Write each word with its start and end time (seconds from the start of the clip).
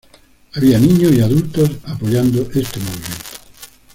Había 0.55 0.79
niños 0.79 1.11
y 1.15 1.21
adultos 1.21 1.69
apoyando 1.83 2.41
este 2.55 2.79
movimiento. 2.79 3.27